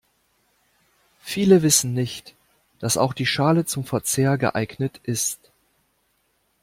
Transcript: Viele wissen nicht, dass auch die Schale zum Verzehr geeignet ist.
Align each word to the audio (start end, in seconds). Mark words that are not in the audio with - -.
Viele 1.19 1.61
wissen 1.61 1.93
nicht, 1.93 2.33
dass 2.79 2.97
auch 2.97 3.13
die 3.13 3.27
Schale 3.27 3.65
zum 3.65 3.83
Verzehr 3.85 4.39
geeignet 4.39 4.99
ist. 5.03 5.51